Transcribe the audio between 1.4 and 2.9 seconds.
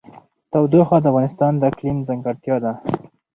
د اقلیم ځانګړتیا ده.